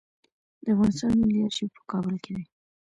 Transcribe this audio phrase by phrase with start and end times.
[0.63, 2.45] د افغانستان ملي آرشیف په کابل کې دی